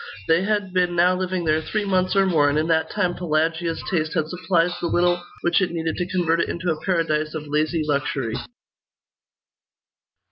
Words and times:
They 0.27 0.41
had 0.41 0.73
been 0.73 0.95
now 0.95 1.15
living 1.15 1.45
there 1.45 1.61
three 1.61 1.85
months 1.85 2.15
or 2.15 2.25
more, 2.25 2.49
and 2.49 2.57
in 2.57 2.65
that 2.69 2.89
time 2.89 3.13
Pelagia's 3.13 3.83
taste 3.91 4.15
had 4.15 4.29
supplied 4.29 4.71
the 4.81 4.87
little 4.87 5.23
which 5.41 5.61
it 5.61 5.69
needed 5.69 5.95
to 5.97 6.07
convert 6.09 6.41
it 6.41 6.49
into 6.49 6.71
a 6.71 6.81
paradise 6.83 7.35
of 7.35 7.45
lazy 7.45 7.83
luxury. 7.85 8.33